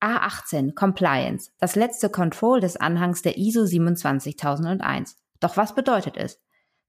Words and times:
A18 0.00 0.74
Compliance, 0.74 1.50
das 1.58 1.74
letzte 1.74 2.08
Control 2.08 2.60
des 2.60 2.76
Anhangs 2.76 3.22
der 3.22 3.36
ISO 3.36 3.66
27001. 3.66 5.16
Doch 5.40 5.56
was 5.56 5.74
bedeutet 5.74 6.16
es? 6.16 6.40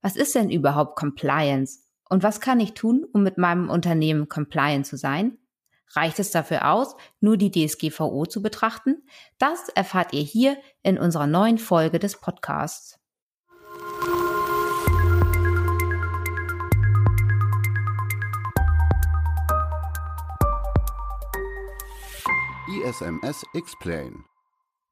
Was 0.02 0.16
ist 0.16 0.34
denn 0.34 0.50
überhaupt 0.50 0.96
Compliance? 0.96 1.80
Und 2.08 2.22
was 2.22 2.40
kann 2.40 2.60
ich 2.60 2.74
tun, 2.74 3.04
um 3.12 3.22
mit 3.22 3.38
meinem 3.38 3.68
Unternehmen 3.68 4.28
compliant 4.28 4.86
zu 4.86 4.96
sein? 4.96 5.38
Reicht 5.92 6.20
es 6.20 6.30
dafür 6.30 6.72
aus, 6.72 6.94
nur 7.20 7.36
die 7.36 7.50
DSGVO 7.50 8.26
zu 8.26 8.42
betrachten? 8.42 9.02
Das 9.38 9.68
erfahrt 9.70 10.12
ihr 10.12 10.22
hier 10.22 10.56
in 10.82 10.98
unserer 10.98 11.26
neuen 11.26 11.58
Folge 11.58 11.98
des 11.98 12.20
Podcasts. 12.20 12.99
ISMS 22.70 23.44
Explain. 23.52 24.24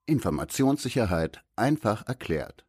Informationssicherheit 0.06 1.44
einfach 1.54 2.08
erklärt. 2.08 2.64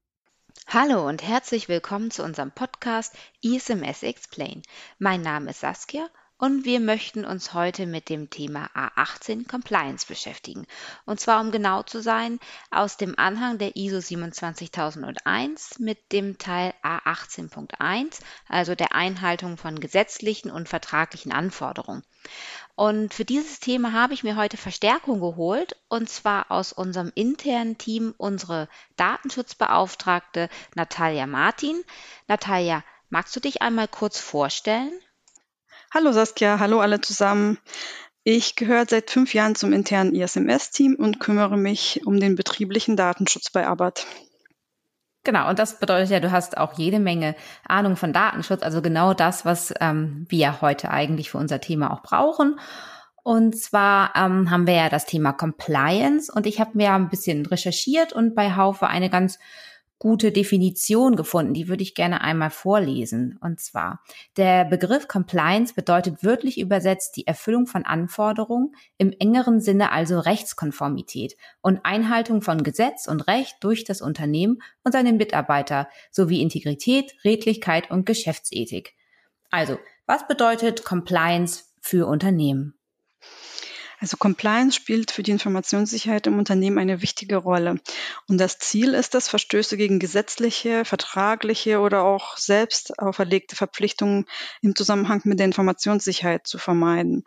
Hallo 0.67 1.07
und 1.07 1.23
herzlich 1.23 1.67
willkommen 1.67 2.11
zu 2.11 2.23
unserem 2.23 2.51
Podcast 2.51 3.15
ISMS 3.41 4.03
Explain. 4.03 4.61
Mein 4.99 5.23
Name 5.23 5.49
ist 5.49 5.61
Saskia 5.61 6.07
und 6.39 6.63
wir 6.63 6.79
möchten 6.79 7.25
uns 7.25 7.53
heute 7.53 7.85
mit 7.85 8.07
dem 8.07 8.29
Thema 8.29 8.70
A18 8.73 9.45
Compliance 9.48 10.07
beschäftigen. 10.07 10.65
Und 11.05 11.20
zwar, 11.20 11.41
um 11.41 11.52
genau 11.52 11.84
zu 11.84 12.02
sein, 12.02 12.39
aus 12.71 12.95
dem 12.95 13.20
Anhang 13.20 13.57
der 13.57 13.75
ISO 13.75 13.99
27001 13.99 15.79
mit 15.79 16.13
dem 16.13 16.38
Teil 16.38 16.73
A18.1, 16.81 18.21
also 18.48 18.73
der 18.73 18.95
Einhaltung 18.95 19.57
von 19.57 19.81
gesetzlichen 19.81 20.49
und 20.49 20.70
vertraglichen 20.70 21.34
Anforderungen. 21.34 22.03
Und 22.76 23.13
für 23.13 23.26
dieses 23.26 23.59
Thema 23.59 23.91
habe 23.91 24.13
ich 24.13 24.23
mir 24.23 24.37
heute 24.37 24.55
Verstärkung 24.55 25.20
geholt, 25.20 25.76
und 25.90 26.09
zwar 26.09 26.49
aus 26.51 26.71
unserem 26.71 27.12
internen 27.15 27.77
Team 27.77 28.13
unsere 28.17 28.70
Datenschutzbeauftragte 28.95 30.48
Natalia 30.73 31.27
Martin. 31.27 31.84
Natalia, 32.29 32.85
magst 33.10 33.35
du 33.35 33.41
dich 33.41 33.62
einmal 33.62 33.90
kurz 33.90 34.21
vorstellen? 34.21 34.93
Hallo 35.91 36.12
Saskia, 36.12 36.59
hallo 36.59 36.82
alle 36.82 37.01
zusammen. 37.01 37.57
Ich 38.23 38.55
gehöre 38.55 38.85
seit 38.87 39.09
fünf 39.09 39.34
Jahren 39.34 39.55
zum 39.55 39.73
internen 39.73 40.13
ISMS-Team 40.13 40.93
und 40.93 41.20
kümmere 41.20 41.57
mich 41.57 42.05
um 42.05 42.20
den 42.20 42.35
betrieblichen 42.35 42.95
Datenschutz 42.95 43.49
bei 43.49 43.65
ABAT. 43.65 44.05
Genau, 45.23 45.49
und 45.49 45.57
das 45.57 45.79
bedeutet 45.79 46.12
ja, 46.12 46.20
du 46.20 46.32
hast 46.32 46.57
auch 46.57 46.77
jede 46.77 46.99
Menge 46.99 47.35
Ahnung 47.67 47.95
von 47.95 48.13
Datenschutz, 48.13 48.62
also 48.62 48.84
genau 48.84 49.15
das, 49.15 49.45
was 49.45 49.73
ähm, 49.82 50.27
wir 50.29 50.62
heute 50.62 50.91
eigentlich 50.91 51.32
für 51.32 51.40
unser 51.40 51.60
Thema 51.60 51.91
auch 51.91 52.04
brauchen. 52.04 52.60
Und 53.23 53.60
zwar 53.60 54.15
ähm, 54.15 54.51
haben 54.51 54.67
wir 54.67 54.76
ja 54.76 54.90
das 54.90 55.07
Thema 55.07 55.34
Compliance 55.34 56.32
und 56.32 56.45
ich 56.45 56.60
habe 56.60 56.71
mir 56.76 56.93
ein 56.93 57.10
bisschen 57.10 57.48
recherchiert 57.48 58.13
und 58.13 58.35
bei 58.35 58.55
Haufe 58.55 58.87
eine 58.87 59.10
ganz 59.10 59.40
gute 59.99 60.31
Definition 60.31 61.17
gefunden, 61.17 61.53
die 61.53 61.67
würde 61.67 61.83
ich 61.83 61.93
gerne 61.93 62.21
einmal 62.21 62.49
vorlesen. 62.49 63.37
Und 63.41 63.59
zwar, 63.59 64.01
der 64.38 64.63
Begriff 64.63 65.09
Compliance 65.09 65.73
bedeutet 65.73 66.23
wörtlich 66.23 66.57
übersetzt 66.57 67.17
die 67.17 67.28
Erfüllung 67.28 67.67
von 67.67 67.85
Anforderungen, 67.85 68.73
im 68.97 69.13
engeren 69.19 69.59
Sinne 69.59 69.91
also 69.91 70.19
Rechtskonformität 70.19 71.35
und 71.61 71.81
Einhaltung 71.83 72.41
von 72.41 72.63
Gesetz 72.63 73.07
und 73.07 73.27
Recht 73.27 73.57
durch 73.59 73.83
das 73.83 74.01
Unternehmen 74.01 74.61
und 74.83 74.94
seine 74.94 75.11
Mitarbeiter 75.11 75.89
sowie 76.11 76.41
Integrität, 76.41 77.13
Redlichkeit 77.25 77.91
und 77.91 78.05
Geschäftsethik. 78.05 78.95
Also, 79.51 79.77
was 80.05 80.27
bedeutet 80.27 80.85
Compliance 80.85 81.66
für 81.81 82.07
Unternehmen? 82.07 82.78
Also 84.00 84.17
Compliance 84.17 84.75
spielt 84.75 85.11
für 85.11 85.23
die 85.23 85.31
Informationssicherheit 85.31 86.25
im 86.28 86.39
Unternehmen 86.39 86.78
eine 86.78 87.01
wichtige 87.01 87.35
Rolle. 87.35 87.79
Und 88.28 88.38
das 88.38 88.57
Ziel 88.57 88.94
ist 88.94 89.13
es, 89.13 89.28
Verstöße 89.28 89.75
gegen 89.75 90.00
gesetzliche, 90.00 90.85
vertragliche 90.85 91.79
oder 91.79 92.03
auch 92.03 92.38
selbst 92.38 92.97
auferlegte 93.00 93.55
Verpflichtungen 93.55 94.25
im 94.61 94.75
Zusammenhang 94.75 95.21
mit 95.25 95.39
der 95.39 95.47
Informationssicherheit 95.47 96.47
zu 96.47 96.57
vermeiden. 96.57 97.25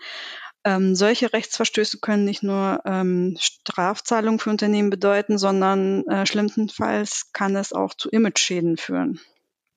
Ähm, 0.65 0.95
solche 0.95 1.33
Rechtsverstöße 1.33 1.99
können 2.01 2.25
nicht 2.25 2.43
nur 2.43 2.81
ähm, 2.85 3.37
Strafzahlungen 3.39 4.39
für 4.39 4.51
Unternehmen 4.51 4.91
bedeuten, 4.91 5.37
sondern 5.37 6.07
äh, 6.07 6.25
schlimmstenfalls 6.25 7.33
kann 7.33 7.57
es 7.57 7.73
auch 7.73 7.95
zu 7.95 8.09
Imageschäden 8.09 8.77
führen. 8.77 9.21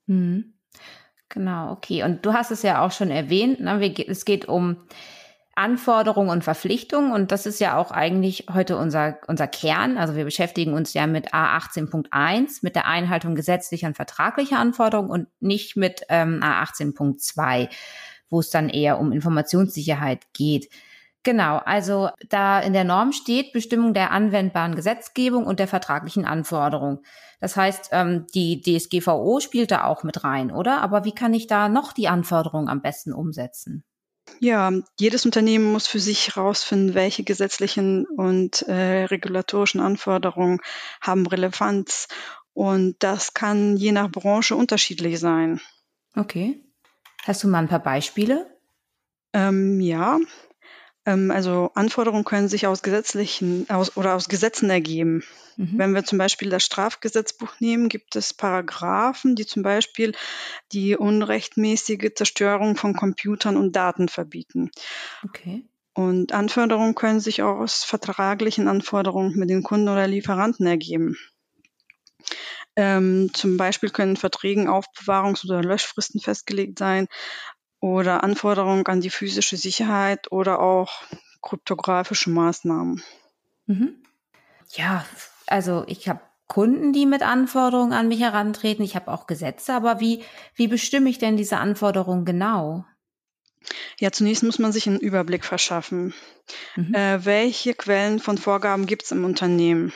Mhm. 0.06 0.54
Genau, 1.28 1.72
okay. 1.72 2.04
Und 2.04 2.26
du 2.26 2.34
hast 2.34 2.52
es 2.52 2.62
ja 2.62 2.86
auch 2.86 2.92
schon 2.92 3.10
erwähnt, 3.10 3.60
ne? 3.60 3.94
es 4.08 4.26
geht 4.26 4.48
um 4.48 4.78
Anforderungen 5.56 6.30
und 6.30 6.44
Verpflichtungen. 6.44 7.14
Und 7.14 7.32
das 7.32 7.46
ist 7.46 7.60
ja 7.60 7.78
auch 7.78 7.92
eigentlich 7.92 8.46
heute 8.54 8.78
unser, 8.78 9.18
unser 9.28 9.48
Kern. 9.48 9.98
Also 9.98 10.16
wir 10.16 10.26
beschäftigen 10.26 10.74
uns 10.74 10.94
ja 10.94 11.08
mit 11.08 11.34
A18.1, 11.34 12.60
mit 12.62 12.76
der 12.76 12.88
Einhaltung 12.88 13.36
gesetzlicher 13.36 13.88
und 13.88 13.96
vertraglicher 13.96 14.60
Anforderungen 14.60 15.10
und 15.10 15.28
nicht 15.40 15.78
mit 15.78 16.02
ähm, 16.10 16.42
A18.2, 16.44 17.70
wo 18.30 18.42
es 18.42 18.50
dann 18.50 18.70
eher 18.70 19.00
um 19.00 19.14
Informationssicherheit 19.14 20.24
geht. 20.34 20.70
Genau, 21.24 21.58
also 21.58 22.10
da 22.30 22.60
in 22.60 22.74
der 22.74 22.84
Norm 22.84 23.12
steht 23.12 23.52
Bestimmung 23.52 23.96
der 23.96 24.12
anwendbaren 24.12 24.76
Gesetzgebung 24.76 25.48
und 25.48 25.60
der 25.60 25.68
vertraglichen 25.68 26.24
Anforderungen. 26.24 27.00
Das 27.40 27.56
heißt, 27.56 27.90
ähm, 27.94 28.28
die 28.36 28.62
DSGVO 28.62 29.40
spielt 29.40 29.72
da 29.72 29.86
auch 29.86 30.04
mit 30.04 30.24
rein, 30.24 30.52
oder? 30.52 30.82
Aber 30.82 31.04
wie 31.04 31.16
kann 31.16 31.34
ich 31.34 31.48
da 31.48 31.68
noch 31.68 31.94
die 31.94 32.10
Anforderungen 32.10 32.70
am 32.70 32.82
besten 32.82 33.12
umsetzen? 33.12 33.84
Ja, 34.40 34.72
jedes 35.00 35.26
Unternehmen 35.26 35.72
muss 35.72 35.88
für 35.88 36.00
sich 36.00 36.36
herausfinden, 36.36 36.94
welche 36.94 37.24
gesetzlichen 37.24 38.06
und 38.06 38.64
äh, 38.64 39.06
regulatorischen 39.06 39.80
Anforderungen 39.80 40.60
haben 41.02 41.26
Relevanz. 41.26 42.08
Und 42.54 42.96
das 43.00 43.34
kann 43.34 43.78
je 43.78 43.92
nach 43.92 44.10
Branche 44.10 44.56
unterschiedlich 44.56 45.20
sein. 45.20 45.62
Okay. 46.16 46.64
Hast 47.24 47.44
du 47.44 47.48
mal 47.48 47.60
ein 47.60 47.68
paar 47.68 47.84
Beispiele? 47.84 48.48
Ähm, 49.34 49.82
ja, 49.82 50.20
ähm, 51.06 51.32
also 51.32 51.72
Anforderungen 51.76 52.24
können 52.24 52.48
sich 52.48 52.68
aus 52.68 52.82
gesetzlichen 52.82 53.70
aus, 53.70 53.98
oder 53.98 54.16
aus 54.16 54.30
Gesetzen 54.30 54.70
ergeben. 54.70 55.24
Mhm. 55.58 55.78
Wenn 55.78 55.96
wir 55.96 56.04
zum 56.04 56.18
Beispiel 56.18 56.50
das 56.50 56.64
Strafgesetzbuch 56.64 57.60
nehmen, 57.60 57.90
gibt 57.90 58.16
es 58.16 58.34
Paragraphen, 58.34 59.36
die 59.36 59.46
zum 59.46 59.64
Beispiel 59.64 60.14
die 60.72 60.96
unrechtmäßige 60.96 62.14
Zerstörung 62.16 62.76
von 62.76 62.96
Computern 62.96 63.58
und 63.58 63.76
Daten 63.76 64.10
verbieten. 64.10 64.72
Okay. 65.24 65.66
Und 65.94 66.34
Anforderungen 66.34 66.94
können 66.94 67.22
sich 67.22 67.42
auch 67.42 67.58
aus 67.58 67.84
vertraglichen 67.86 68.68
Anforderungen 68.68 69.38
mit 69.38 69.50
den 69.50 69.64
Kunden 69.64 69.88
oder 69.88 70.08
Lieferanten 70.08 70.68
ergeben. 70.68 71.16
Ähm, 72.76 73.30
zum 73.34 73.56
Beispiel 73.56 73.90
können 73.90 74.18
Verträgen 74.18 74.68
Aufbewahrungs- 74.68 75.46
oder 75.46 75.64
Löschfristen 75.64 76.20
festgelegt 76.20 76.78
sein 76.78 77.08
oder 77.80 78.24
Anforderungen 78.24 78.86
an 78.88 79.00
die 79.00 79.10
physische 79.10 79.56
Sicherheit 79.56 80.32
oder 80.32 80.60
auch 80.60 81.04
kryptografische 81.42 82.30
Maßnahmen. 82.30 83.02
Mhm. 83.68 83.96
Ja, 84.72 85.06
also 85.48 85.84
ich 85.88 86.08
habe 86.10 86.22
Kunden, 86.48 86.94
die 86.94 87.06
mit 87.06 87.24
Anforderungen 87.24 87.94
an 87.94 88.08
mich 88.08 88.20
herantreten. 88.20 88.84
Ich 88.84 88.96
habe 88.96 89.12
auch 89.12 89.26
Gesetze, 89.26 89.74
aber 89.74 90.00
wie, 90.00 90.24
wie 90.54 90.68
bestimme 90.68 91.10
ich 91.10 91.18
denn 91.18 91.38
diese 91.38 91.58
Anforderungen 91.58 92.24
genau? 92.24 92.86
Ja, 94.00 94.12
zunächst 94.12 94.44
muss 94.44 94.60
man 94.60 94.72
sich 94.72 94.88
einen 94.88 95.00
Überblick 95.00 95.44
verschaffen. 95.44 96.14
Mhm. 96.76 96.94
Äh, 96.94 97.26
welche 97.26 97.74
Quellen 97.74 98.20
von 98.20 98.38
Vorgaben 98.38 98.86
gibt 98.86 99.04
es 99.04 99.12
im 99.12 99.26
Unternehmen? 99.26 99.92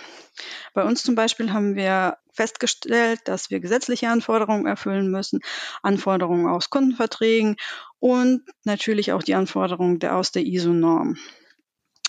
Bei 0.74 0.84
uns 0.84 1.04
zum 1.04 1.16
Beispiel 1.16 1.52
haben 1.54 1.76
wir 1.76 2.18
festgestellt, 2.34 3.20
dass 3.26 3.50
wir 3.52 3.60
gesetzliche 3.60 4.10
Anforderungen 4.10 4.66
erfüllen 4.66 5.12
müssen, 5.12 5.42
Anforderungen 5.84 6.48
aus 6.48 6.70
Kundenverträgen 6.70 7.58
und 8.00 8.44
natürlich 8.64 9.12
auch 9.12 9.22
die 9.22 9.36
Anforderungen 9.36 10.00
der, 10.00 10.16
aus 10.16 10.32
der 10.32 10.46
ISO-Norm. 10.46 11.18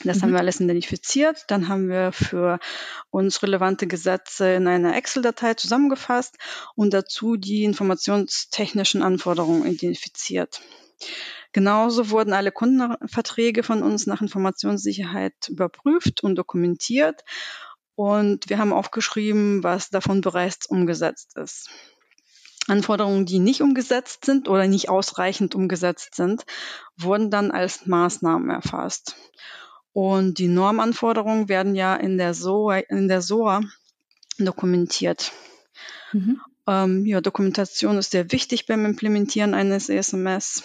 Das 0.04 0.18
mhm. 0.18 0.22
haben 0.22 0.32
wir 0.32 0.38
alles 0.38 0.60
identifiziert. 0.60 1.44
Dann 1.48 1.68
haben 1.68 1.88
wir 1.88 2.12
für 2.12 2.58
uns 3.10 3.42
relevante 3.42 3.86
Gesetze 3.86 4.52
in 4.54 4.66
einer 4.66 4.96
Excel-Datei 4.96 5.54
zusammengefasst 5.54 6.36
und 6.74 6.94
dazu 6.94 7.36
die 7.36 7.64
informationstechnischen 7.64 9.02
Anforderungen 9.02 9.66
identifiziert. 9.66 10.60
Genauso 11.52 12.10
wurden 12.10 12.32
alle 12.32 12.52
Kundenverträge 12.52 13.62
von 13.62 13.82
uns 13.82 14.06
nach 14.06 14.22
Informationssicherheit 14.22 15.48
überprüft 15.48 16.22
und 16.22 16.36
dokumentiert. 16.36 17.24
Und 17.96 18.48
wir 18.48 18.58
haben 18.58 18.72
aufgeschrieben, 18.72 19.62
was 19.62 19.90
davon 19.90 20.20
bereits 20.20 20.66
umgesetzt 20.66 21.36
ist. 21.36 21.68
Anforderungen, 22.68 23.26
die 23.26 23.40
nicht 23.40 23.62
umgesetzt 23.62 24.24
sind 24.24 24.48
oder 24.48 24.68
nicht 24.68 24.88
ausreichend 24.88 25.54
umgesetzt 25.54 26.14
sind, 26.14 26.44
wurden 26.96 27.30
dann 27.30 27.50
als 27.50 27.86
Maßnahmen 27.86 28.48
erfasst. 28.48 29.16
Und 29.92 30.38
die 30.38 30.48
Normanforderungen 30.48 31.48
werden 31.48 31.74
ja 31.74 31.96
in 31.96 32.16
der 32.16 32.34
SOA, 32.34 32.78
in 32.78 33.08
der 33.08 33.22
SOA 33.22 33.62
dokumentiert. 34.38 35.32
Mhm. 36.12 36.40
Ähm, 36.66 37.06
ja, 37.06 37.20
Dokumentation 37.20 37.98
ist 37.98 38.12
sehr 38.12 38.30
wichtig 38.32 38.66
beim 38.66 38.84
Implementieren 38.86 39.54
eines 39.54 39.88
ESMS. 39.88 40.62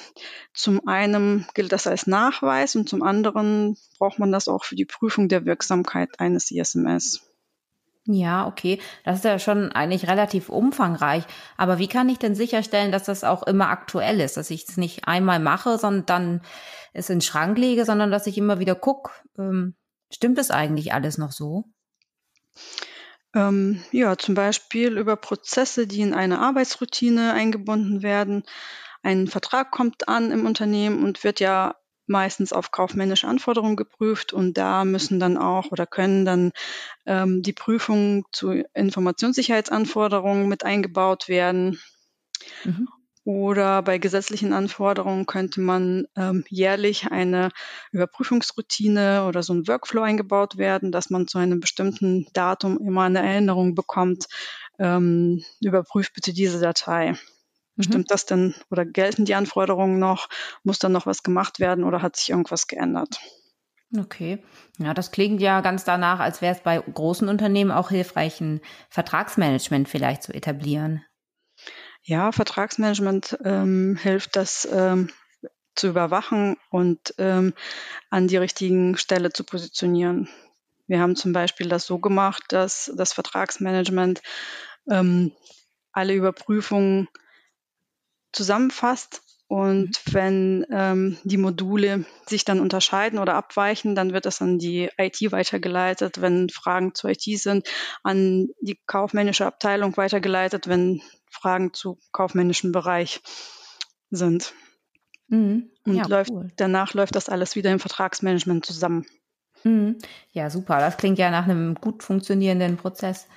Zum 0.53 0.87
einen 0.87 1.47
gilt 1.53 1.71
das 1.71 1.87
als 1.87 2.05
Nachweis 2.05 2.75
und 2.75 2.87
zum 2.87 3.01
anderen 3.01 3.77
braucht 3.97 4.19
man 4.19 4.31
das 4.31 4.47
auch 4.47 4.63
für 4.63 4.75
die 4.75 4.85
Prüfung 4.85 5.29
der 5.29 5.45
Wirksamkeit 5.45 6.19
eines 6.19 6.51
ESMS. 6.51 7.21
Ja, 8.07 8.45
okay. 8.45 8.79
Das 9.03 9.17
ist 9.17 9.25
ja 9.25 9.39
schon 9.39 9.71
eigentlich 9.71 10.07
relativ 10.07 10.49
umfangreich. 10.49 11.23
Aber 11.57 11.79
wie 11.79 11.87
kann 11.87 12.07
ich 12.07 12.19
denn 12.19 12.35
sicherstellen, 12.35 12.91
dass 12.91 13.05
das 13.05 13.23
auch 13.23 13.43
immer 13.43 13.69
aktuell 13.69 14.19
ist, 14.21 14.37
dass 14.37 14.51
ich 14.51 14.69
es 14.69 14.77
nicht 14.77 15.07
einmal 15.07 15.39
mache, 15.39 15.79
sondern 15.79 16.05
dann 16.05 16.41
es 16.93 17.09
in 17.09 17.17
den 17.17 17.21
Schrank 17.21 17.57
lege, 17.57 17.83
sondern 17.83 18.11
dass 18.11 18.27
ich 18.27 18.37
immer 18.37 18.59
wieder 18.59 18.75
gucke, 18.75 19.11
ähm, 19.39 19.75
stimmt 20.11 20.37
es 20.37 20.51
eigentlich 20.51 20.93
alles 20.93 21.17
noch 21.17 21.31
so? 21.31 21.65
Ähm, 23.33 23.83
ja, 23.91 24.17
zum 24.17 24.35
Beispiel 24.35 24.97
über 24.97 25.15
Prozesse, 25.17 25.87
die 25.87 26.01
in 26.01 26.13
eine 26.13 26.39
Arbeitsroutine 26.39 27.33
eingebunden 27.33 28.03
werden. 28.03 28.43
Ein 29.01 29.27
Vertrag 29.27 29.71
kommt 29.71 30.07
an 30.07 30.31
im 30.31 30.45
Unternehmen 30.45 31.03
und 31.03 31.23
wird 31.23 31.39
ja 31.39 31.75
meistens 32.07 32.53
auf 32.53 32.71
kaufmännische 32.71 33.27
Anforderungen 33.27 33.75
geprüft 33.75 34.33
und 34.33 34.57
da 34.57 34.85
müssen 34.85 35.19
dann 35.19 35.37
auch 35.37 35.71
oder 35.71 35.85
können 35.85 36.25
dann 36.25 36.51
ähm, 37.05 37.41
die 37.41 37.53
Prüfungen 37.53 38.23
zu 38.31 38.63
Informationssicherheitsanforderungen 38.73 40.47
mit 40.47 40.63
eingebaut 40.63 41.27
werden. 41.27 41.79
Mhm. 42.63 42.87
Oder 43.25 43.81
bei 43.81 43.97
gesetzlichen 43.97 44.53
Anforderungen 44.53 45.25
könnte 45.25 45.59
man 45.59 46.05
ähm, 46.15 46.45
jährlich 46.47 47.07
eine 47.09 47.49
Überprüfungsroutine 47.91 49.25
oder 49.25 49.41
so 49.41 49.51
ein 49.53 49.67
Workflow 49.67 50.03
eingebaut 50.03 50.57
werden, 50.57 50.91
dass 50.91 51.09
man 51.09 51.27
zu 51.27 51.39
einem 51.39 51.59
bestimmten 51.59 52.27
Datum 52.33 52.77
immer 52.77 53.01
eine 53.01 53.25
Erinnerung 53.25 53.73
bekommt, 53.73 54.27
ähm, 54.77 55.43
überprüft 55.59 56.13
bitte 56.13 56.33
diese 56.33 56.59
Datei. 56.59 57.15
Mhm. 57.75 57.83
Stimmt 57.83 58.11
das 58.11 58.25
denn 58.25 58.55
oder 58.69 58.85
gelten 58.85 59.25
die 59.25 59.35
Anforderungen 59.35 59.99
noch? 59.99 60.29
Muss 60.63 60.79
dann 60.79 60.91
noch 60.91 61.05
was 61.05 61.23
gemacht 61.23 61.59
werden 61.59 61.83
oder 61.83 62.01
hat 62.01 62.15
sich 62.15 62.29
irgendwas 62.29 62.67
geändert? 62.67 63.19
Okay. 63.97 64.43
Ja, 64.77 64.93
das 64.93 65.11
klingt 65.11 65.41
ja 65.41 65.61
ganz 65.61 65.83
danach, 65.83 66.19
als 66.19 66.41
wäre 66.41 66.55
es 66.55 66.61
bei 66.61 66.77
großen 66.79 67.29
Unternehmen 67.29 67.71
auch 67.71 67.89
hilfreich, 67.89 68.41
ein 68.41 68.61
Vertragsmanagement 68.89 69.87
vielleicht 69.87 70.23
zu 70.23 70.33
etablieren. 70.33 71.03
Ja, 72.03 72.31
Vertragsmanagement 72.31 73.37
ähm, 73.43 73.97
hilft, 74.01 74.35
das 74.35 74.67
ähm, 74.71 75.09
zu 75.75 75.87
überwachen 75.87 76.57
und 76.69 77.13
ähm, 77.17 77.53
an 78.09 78.27
die 78.27 78.37
richtigen 78.37 78.97
Stelle 78.97 79.31
zu 79.31 79.43
positionieren. 79.43 80.29
Wir 80.87 80.99
haben 80.99 81.15
zum 81.15 81.33
Beispiel 81.33 81.67
das 81.67 81.85
so 81.85 81.99
gemacht, 81.99 82.43
dass 82.49 82.91
das 82.95 83.13
Vertragsmanagement 83.13 84.21
ähm, 84.89 85.31
alle 85.91 86.13
Überprüfungen 86.13 87.07
zusammenfasst 88.35 89.21
und 89.47 89.89
mhm. 89.89 90.13
wenn 90.13 90.65
ähm, 90.71 91.17
die 91.23 91.37
Module 91.37 92.05
sich 92.25 92.45
dann 92.45 92.59
unterscheiden 92.59 93.19
oder 93.19 93.35
abweichen, 93.35 93.93
dann 93.93 94.11
wird 94.11 94.25
das 94.25 94.41
an 94.41 94.57
die 94.57 94.89
IT 94.97 95.31
weitergeleitet. 95.31 96.19
Wenn 96.19 96.49
Fragen 96.49 96.95
zur 96.95 97.11
IT 97.11 97.23
sind, 97.23 97.67
an 98.03 98.49
die 98.61 98.79
kaufmännische 98.87 99.45
Abteilung 99.45 99.95
weitergeleitet, 99.97 100.67
wenn 100.67 101.01
Fragen 101.29 101.73
zu 101.73 101.99
kaufmännischen 102.11 102.71
Bereich 102.71 103.21
sind. 104.09 104.53
Mhm. 105.27 105.69
Und 105.85 105.95
ja, 105.95 106.07
läuft, 106.07 106.31
cool. 106.31 106.51
danach 106.55 106.95
läuft 106.95 107.15
das 107.15 107.29
alles 107.29 107.55
wieder 107.55 107.71
im 107.71 107.79
Vertragsmanagement 107.79 108.65
zusammen. 108.65 109.05
Mhm. 109.63 109.97
Ja, 110.31 110.49
super. 110.49 110.79
Das 110.79 110.97
klingt 110.97 111.19
ja 111.19 111.29
nach 111.29 111.45
einem 111.45 111.75
gut 111.75 112.01
funktionierenden 112.01 112.77
Prozess. 112.77 113.27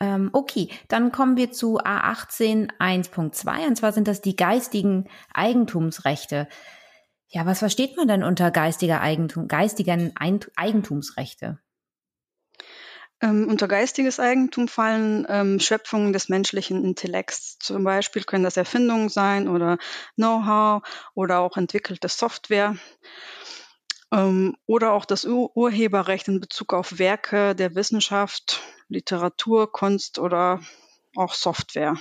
Ähm, 0.00 0.30
okay, 0.32 0.68
dann 0.88 1.12
kommen 1.12 1.36
wir 1.36 1.52
zu 1.52 1.78
A18 1.78 2.70
1.2 2.78 3.66
und 3.66 3.76
zwar 3.76 3.92
sind 3.92 4.08
das 4.08 4.20
die 4.20 4.36
geistigen 4.36 5.08
Eigentumsrechte. 5.32 6.48
Ja, 7.28 7.46
was 7.46 7.60
versteht 7.60 7.96
man 7.96 8.08
denn 8.08 8.22
unter 8.22 8.50
geistiger 8.50 9.00
Eigentum, 9.00 9.48
geistigen 9.48 10.12
Eigentumsrechte? 10.16 11.58
Ähm, 13.20 13.48
unter 13.48 13.68
geistiges 13.68 14.20
Eigentum 14.20 14.68
fallen 14.68 15.24
ähm, 15.28 15.60
Schöpfungen 15.60 16.12
des 16.12 16.28
menschlichen 16.28 16.84
Intellekts. 16.84 17.58
Zum 17.58 17.84
Beispiel 17.84 18.24
können 18.24 18.44
das 18.44 18.56
Erfindungen 18.56 19.08
sein 19.08 19.48
oder 19.48 19.78
Know-how 20.16 20.82
oder 21.14 21.40
auch 21.40 21.56
entwickelte 21.56 22.08
Software 22.08 22.76
ähm, 24.12 24.56
oder 24.66 24.92
auch 24.92 25.04
das 25.04 25.24
Ur 25.24 25.56
Urheberrecht 25.56 26.28
in 26.28 26.40
Bezug 26.40 26.74
auf 26.74 26.98
Werke 26.98 27.54
der 27.54 27.74
Wissenschaft, 27.74 28.60
Literatur, 28.88 29.70
Kunst 29.70 30.18
oder 30.18 30.60
auch 31.16 31.34
Software. 31.34 31.96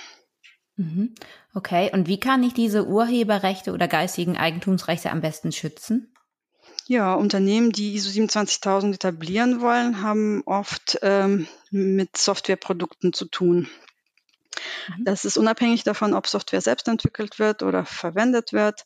Mhm. 0.76 1.14
Okay, 1.54 1.92
und 1.94 2.08
wie 2.08 2.20
kann 2.20 2.44
ich 2.44 2.54
diese 2.54 2.88
Urheberrechte 2.88 3.74
oder 3.74 3.88
geistigen 3.88 4.38
Eigentumsrechte 4.38 5.12
am 5.12 5.22
besten 5.22 5.52
schützen? 5.52 6.14
Ja, 6.88 7.14
Unternehmen, 7.14 7.72
die 7.72 7.94
ISO 7.96 8.10
27000 8.10 8.96
etablieren 8.96 9.62
wollen, 9.62 10.02
haben 10.02 10.44
oft 10.46 11.00
ähm, 11.02 11.48
mit 11.70 12.18
Softwareprodukten 12.18 13.14
zu 13.14 13.26
tun. 13.26 13.70
Mhm. 14.98 15.06
Das 15.06 15.26
ist 15.26 15.38
unabhängig 15.38 15.84
davon, 15.84 16.14
ob 16.14 16.28
Software 16.28 16.62
selbst 16.62 16.88
entwickelt 16.88 17.40
wird 17.40 17.64
oder 17.64 17.86
verwendet 17.86 18.52
wird. 18.52 18.84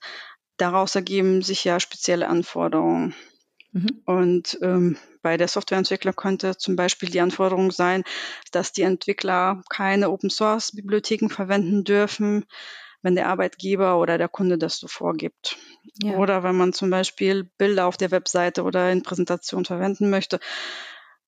Daraus 0.57 0.95
ergeben 0.95 1.41
sich 1.41 1.63
ja 1.63 1.79
spezielle 1.79 2.27
Anforderungen. 2.27 3.15
Mhm. 3.71 4.01
Und 4.05 4.57
ähm, 4.61 4.97
bei 5.21 5.37
der 5.37 5.47
Softwareentwicklung 5.47 6.15
könnte 6.15 6.57
zum 6.57 6.75
Beispiel 6.75 7.09
die 7.09 7.19
Anforderung 7.19 7.71
sein, 7.71 8.03
dass 8.51 8.71
die 8.71 8.83
Entwickler 8.83 9.61
keine 9.69 10.09
Open-Source-Bibliotheken 10.09 11.29
verwenden 11.29 11.83
dürfen, 11.83 12.45
wenn 13.01 13.15
der 13.15 13.27
Arbeitgeber 13.27 13.99
oder 13.99 14.17
der 14.17 14.29
Kunde 14.29 14.57
das 14.57 14.77
so 14.77 14.87
vorgibt. 14.87 15.57
Ja. 16.01 16.17
Oder 16.17 16.43
wenn 16.43 16.55
man 16.55 16.73
zum 16.73 16.89
Beispiel 16.89 17.43
Bilder 17.57 17.87
auf 17.87 17.97
der 17.97 18.11
Webseite 18.11 18.63
oder 18.63 18.91
in 18.91 19.03
Präsentation 19.03 19.65
verwenden 19.65 20.09
möchte, 20.09 20.39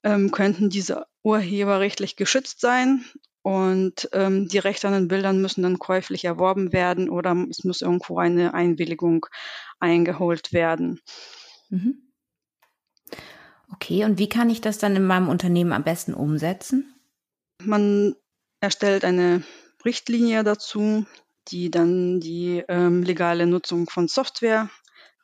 ähm, 0.03 0.31
könnten 0.31 0.69
diese 0.69 1.05
urheberrechtlich 1.23 2.15
geschützt 2.15 2.61
sein 2.61 3.03
und 3.41 4.09
ähm, 4.13 4.47
die 4.47 4.59
Rechte 4.59 4.87
an 4.87 4.93
den 4.93 5.07
Bildern 5.07 5.41
müssen 5.41 5.63
dann 5.63 5.79
käuflich 5.79 6.25
erworben 6.25 6.71
werden 6.73 7.09
oder 7.09 7.35
es 7.49 7.63
muss 7.63 7.81
irgendwo 7.81 8.17
eine 8.17 8.53
Einwilligung 8.53 9.25
eingeholt 9.79 10.53
werden. 10.53 11.01
Mhm. 11.69 12.08
Okay, 13.73 14.03
und 14.03 14.17
wie 14.17 14.29
kann 14.29 14.49
ich 14.49 14.61
das 14.61 14.77
dann 14.77 14.95
in 14.95 15.05
meinem 15.05 15.29
Unternehmen 15.29 15.73
am 15.73 15.83
besten 15.83 16.13
umsetzen? 16.13 16.93
Man 17.63 18.15
erstellt 18.59 19.05
eine 19.05 19.43
Richtlinie 19.85 20.43
dazu, 20.43 21.05
die 21.49 21.71
dann 21.71 22.19
die 22.19 22.63
ähm, 22.67 23.03
legale 23.03 23.45
Nutzung 23.45 23.89
von 23.89 24.07
Software 24.07 24.69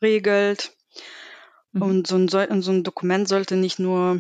regelt. 0.02 0.76
Mhm. 1.72 1.82
Und 1.82 2.08
so 2.08 2.16
ein, 2.16 2.62
so 2.62 2.72
ein 2.72 2.84
Dokument 2.84 3.28
sollte 3.28 3.56
nicht 3.56 3.80
nur 3.80 4.20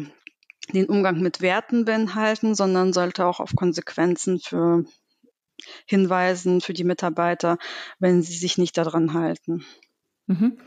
den 0.73 0.87
Umgang 0.87 1.19
mit 1.19 1.41
Werten 1.41 1.85
beinhalten, 1.85 2.55
sondern 2.55 2.93
sollte 2.93 3.25
auch 3.25 3.39
auf 3.39 3.55
Konsequenzen 3.55 4.39
für 4.39 4.85
hinweisen 5.85 6.61
für 6.61 6.73
die 6.73 6.83
Mitarbeiter, 6.83 7.57
wenn 7.99 8.21
sie 8.21 8.35
sich 8.35 8.57
nicht 8.57 8.77
daran 8.77 9.13
halten. 9.13 9.65
Mhm. 10.27 10.57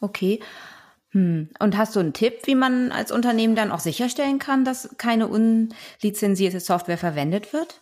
Okay. 0.00 0.40
Hm. 1.16 1.48
Und 1.58 1.78
hast 1.78 1.96
du 1.96 2.00
einen 2.00 2.12
Tipp, 2.12 2.40
wie 2.44 2.54
man 2.54 2.92
als 2.92 3.10
Unternehmen 3.10 3.56
dann 3.56 3.72
auch 3.72 3.80
sicherstellen 3.80 4.38
kann, 4.38 4.66
dass 4.66 4.90
keine 4.98 5.28
unlizenzierte 5.28 6.60
Software 6.60 6.98
verwendet 6.98 7.54
wird? 7.54 7.80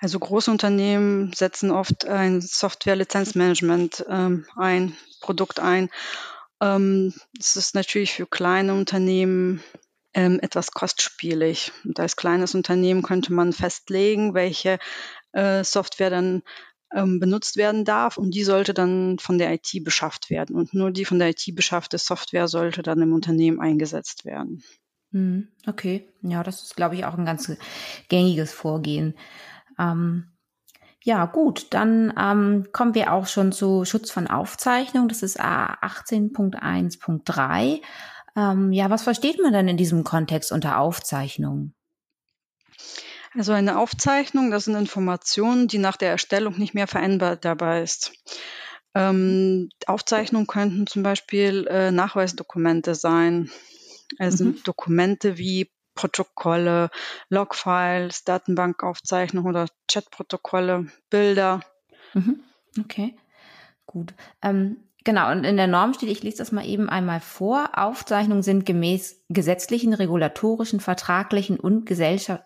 Also 0.00 0.18
große 0.18 0.50
Unternehmen 0.50 1.34
setzen 1.34 1.70
oft 1.70 2.06
ein 2.06 2.40
Software-Lizenzmanagement 2.40 4.06
ähm, 4.08 4.46
ein, 4.56 4.96
Produkt 5.20 5.60
ein. 5.60 5.90
Ähm, 6.62 7.12
es 7.38 7.56
ist 7.56 7.74
natürlich 7.74 8.14
für 8.14 8.26
kleine 8.26 8.72
Unternehmen 8.72 9.62
ähm, 10.14 10.40
etwas 10.40 10.70
kostspielig. 10.70 11.72
Und 11.84 12.00
als 12.00 12.16
kleines 12.16 12.54
Unternehmen 12.54 13.02
könnte 13.02 13.34
man 13.34 13.52
festlegen, 13.52 14.32
welche 14.32 14.78
äh, 15.32 15.62
Software 15.62 16.08
dann 16.08 16.42
ähm, 16.94 17.20
benutzt 17.20 17.56
werden 17.56 17.84
darf 17.84 18.18
und 18.18 18.34
die 18.34 18.44
sollte 18.44 18.74
dann 18.74 19.18
von 19.18 19.38
der 19.38 19.52
IT 19.52 19.84
beschafft 19.84 20.30
werden. 20.30 20.56
Und 20.56 20.74
nur 20.74 20.90
die 20.90 21.04
von 21.04 21.18
der 21.18 21.30
IT 21.30 21.44
beschaffte 21.54 21.98
Software 21.98 22.48
sollte 22.48 22.82
dann 22.82 23.00
im 23.00 23.12
Unternehmen 23.12 23.60
eingesetzt 23.60 24.24
werden. 24.24 24.62
Hm, 25.12 25.48
okay, 25.66 26.08
ja, 26.22 26.42
das 26.42 26.62
ist, 26.62 26.76
glaube 26.76 26.94
ich, 26.94 27.04
auch 27.04 27.18
ein 27.18 27.24
ganz 27.24 27.52
gängiges 28.08 28.52
Vorgehen. 28.52 29.14
Ähm, 29.78 30.30
ja, 31.02 31.24
gut, 31.24 31.68
dann 31.70 32.12
ähm, 32.18 32.66
kommen 32.72 32.94
wir 32.94 33.12
auch 33.12 33.26
schon 33.26 33.52
zu 33.52 33.86
Schutz 33.86 34.10
von 34.10 34.26
Aufzeichnung. 34.26 35.08
Das 35.08 35.22
ist 35.22 35.40
A18.1.3. 35.40 37.80
Ähm, 38.36 38.72
ja, 38.72 38.90
was 38.90 39.02
versteht 39.02 39.42
man 39.42 39.52
denn 39.52 39.68
in 39.68 39.78
diesem 39.78 40.04
Kontext 40.04 40.52
unter 40.52 40.78
Aufzeichnung? 40.78 41.72
Also 43.36 43.52
eine 43.52 43.78
Aufzeichnung, 43.78 44.50
das 44.50 44.64
sind 44.64 44.74
Informationen, 44.74 45.68
die 45.68 45.78
nach 45.78 45.96
der 45.96 46.10
Erstellung 46.10 46.58
nicht 46.58 46.74
mehr 46.74 46.88
veränderbar 46.88 47.80
ist. 47.80 48.12
Ähm, 48.94 49.68
Aufzeichnungen 49.86 50.48
könnten 50.48 50.86
zum 50.88 51.04
Beispiel 51.04 51.66
äh, 51.68 51.92
Nachweisdokumente 51.92 52.96
sein, 52.96 53.48
also 54.18 54.46
mhm. 54.46 54.62
Dokumente 54.64 55.38
wie 55.38 55.70
Protokolle, 55.94 56.90
Logfiles, 57.28 58.24
Datenbankaufzeichnungen 58.24 59.48
oder 59.48 59.66
Chatprotokolle, 59.88 60.86
Bilder. 61.08 61.60
Mhm. 62.14 62.40
Okay, 62.80 63.16
gut. 63.86 64.12
Ähm, 64.42 64.78
genau, 65.04 65.30
und 65.30 65.44
in 65.44 65.56
der 65.56 65.66
Norm 65.68 65.94
steht, 65.94 66.08
ich 66.08 66.22
lese 66.24 66.38
das 66.38 66.50
mal 66.50 66.66
eben 66.66 66.88
einmal 66.88 67.20
vor, 67.20 67.70
Aufzeichnungen 67.74 68.42
sind 68.42 68.66
gemäß 68.66 69.22
gesetzlichen, 69.28 69.94
regulatorischen, 69.94 70.80
vertraglichen 70.80 71.60
und 71.60 71.86
Gesellschaft 71.86 72.44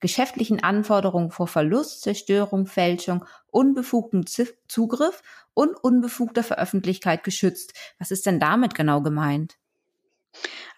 geschäftlichen 0.00 0.62
Anforderungen 0.62 1.30
vor 1.30 1.48
Verlust, 1.48 2.02
Zerstörung, 2.02 2.66
Fälschung, 2.66 3.24
unbefugtem 3.50 4.24
Zugriff 4.26 5.22
und 5.54 5.74
unbefugter 5.74 6.42
Veröffentlichkeit 6.42 7.24
geschützt. 7.24 7.72
Was 7.98 8.10
ist 8.10 8.26
denn 8.26 8.40
damit 8.40 8.74
genau 8.74 9.00
gemeint? 9.00 9.56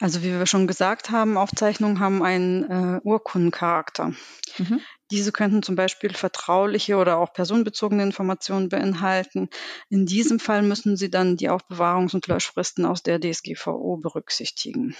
Also 0.00 0.22
wie 0.22 0.30
wir 0.30 0.46
schon 0.46 0.68
gesagt 0.68 1.10
haben, 1.10 1.36
Aufzeichnungen 1.36 1.98
haben 1.98 2.22
einen 2.22 2.64
äh, 2.70 3.00
Urkundencharakter. 3.02 4.12
Mhm. 4.58 4.80
Diese 5.10 5.32
könnten 5.32 5.62
zum 5.62 5.74
Beispiel 5.74 6.12
vertrauliche 6.12 6.96
oder 6.96 7.18
auch 7.18 7.32
personenbezogene 7.32 8.02
Informationen 8.02 8.68
beinhalten. 8.68 9.48
In 9.88 10.06
diesem 10.06 10.38
Fall 10.38 10.62
müssen 10.62 10.96
sie 10.96 11.10
dann 11.10 11.36
die 11.36 11.50
Aufbewahrungs- 11.50 12.14
und 12.14 12.26
Löschfristen 12.26 12.84
aus 12.84 13.02
der 13.02 13.20
DSGVO 13.20 13.96
berücksichtigen. 13.96 14.94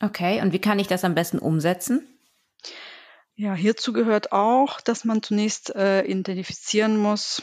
Okay, 0.00 0.40
und 0.40 0.52
wie 0.52 0.60
kann 0.60 0.78
ich 0.78 0.86
das 0.86 1.04
am 1.04 1.14
besten 1.14 1.38
umsetzen? 1.38 2.06
Ja, 3.40 3.54
hierzu 3.54 3.92
gehört 3.92 4.32
auch, 4.32 4.80
dass 4.80 5.04
man 5.04 5.22
zunächst 5.22 5.72
äh, 5.76 6.02
identifizieren 6.02 6.96
muss, 6.96 7.40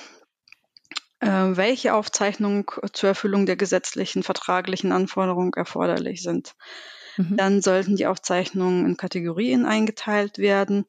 äh, 1.22 1.30
welche 1.30 1.94
Aufzeichnungen 1.94 2.66
zur 2.92 3.08
Erfüllung 3.08 3.46
der 3.46 3.56
gesetzlichen, 3.56 4.22
vertraglichen 4.22 4.92
Anforderungen 4.92 5.54
erforderlich 5.54 6.22
sind. 6.22 6.54
Mhm. 7.16 7.38
Dann 7.38 7.62
sollten 7.62 7.96
die 7.96 8.08
Aufzeichnungen 8.08 8.86
in 8.86 8.98
Kategorien 8.98 9.66
eingeteilt 9.66 10.38
werden 10.38 10.86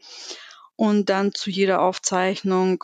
und 0.75 1.09
dann 1.09 1.33
zu 1.33 1.51
jeder 1.51 1.83
Aufzeichnung 1.83 2.83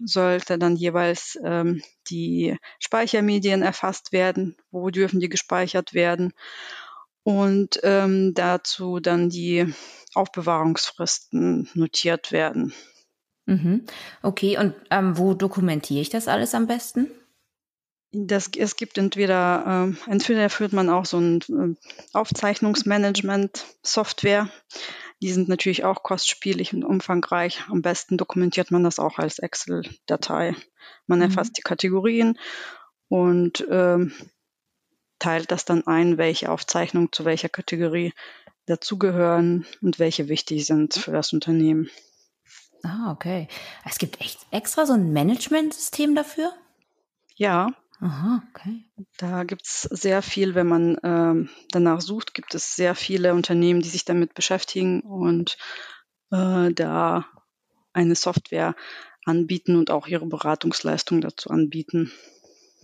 sollte 0.00 0.58
dann 0.58 0.74
jeweils 0.74 1.38
ähm, 1.44 1.84
die 2.08 2.58
Speichermedien 2.80 3.62
erfasst 3.62 4.10
werden, 4.10 4.56
wo 4.72 4.90
dürfen 4.90 5.20
die 5.20 5.28
gespeichert 5.28 5.94
werden 5.94 6.32
und 7.24 7.80
ähm, 7.82 8.34
dazu 8.34 9.00
dann 9.00 9.30
die 9.30 9.74
Aufbewahrungsfristen 10.14 11.68
notiert 11.74 12.30
werden. 12.30 12.72
Mhm. 13.46 13.86
Okay, 14.22 14.56
und 14.58 14.76
ähm, 14.90 15.18
wo 15.18 15.34
dokumentiere 15.34 16.00
ich 16.00 16.10
das 16.10 16.28
alles 16.28 16.54
am 16.54 16.68
besten? 16.68 17.10
Das, 18.12 18.48
es 18.56 18.76
gibt 18.76 18.96
entweder, 18.96 19.90
äh, 19.90 19.94
entweder 20.10 20.48
führt 20.48 20.72
man 20.72 20.88
auch 20.88 21.04
so 21.04 21.18
ein 21.18 21.40
äh, 21.48 21.74
Aufzeichnungsmanagement-Software. 22.12 24.48
Die 25.20 25.32
sind 25.32 25.48
natürlich 25.48 25.82
auch 25.84 26.04
kostspielig 26.04 26.72
und 26.74 26.84
umfangreich. 26.84 27.64
Am 27.68 27.82
besten 27.82 28.16
dokumentiert 28.16 28.70
man 28.70 28.84
das 28.84 29.00
auch 29.00 29.18
als 29.18 29.40
Excel-Datei. 29.40 30.54
Man 31.06 31.18
mhm. 31.18 31.24
erfasst 31.24 31.58
die 31.58 31.62
Kategorien 31.62 32.38
und 33.08 33.60
äh, 33.68 33.98
teilt 35.24 35.50
das 35.50 35.64
dann 35.64 35.86
ein, 35.86 36.18
welche 36.18 36.50
Aufzeichnungen 36.50 37.10
zu 37.10 37.24
welcher 37.24 37.48
Kategorie 37.48 38.12
dazugehören 38.66 39.64
und 39.80 39.98
welche 39.98 40.28
wichtig 40.28 40.66
sind 40.66 40.92
für 40.92 41.12
das 41.12 41.32
Unternehmen. 41.32 41.88
Ah, 42.82 43.10
okay. 43.10 43.48
Es 43.86 43.96
gibt 43.96 44.20
echt 44.20 44.40
extra 44.50 44.84
so 44.84 44.92
ein 44.92 45.14
Management-System 45.14 46.14
dafür? 46.14 46.52
Ja. 47.36 47.68
Aha, 48.00 48.42
okay. 48.50 48.84
Da 49.16 49.44
gibt 49.44 49.64
es 49.64 49.82
sehr 49.82 50.20
viel, 50.20 50.54
wenn 50.54 50.66
man 50.66 50.98
ähm, 51.02 51.48
danach 51.70 52.02
sucht, 52.02 52.34
gibt 52.34 52.54
es 52.54 52.76
sehr 52.76 52.94
viele 52.94 53.32
Unternehmen, 53.32 53.80
die 53.80 53.88
sich 53.88 54.04
damit 54.04 54.34
beschäftigen 54.34 55.00
und 55.00 55.56
äh, 56.32 56.70
da 56.70 57.24
eine 57.94 58.14
Software 58.14 58.76
anbieten 59.24 59.76
und 59.76 59.90
auch 59.90 60.06
ihre 60.06 60.26
Beratungsleistung 60.26 61.22
dazu 61.22 61.48
anbieten. 61.48 62.12